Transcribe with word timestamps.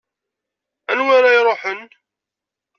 Anwa 0.91 1.13
ara 1.17 1.29
iruḥen? 1.39 1.81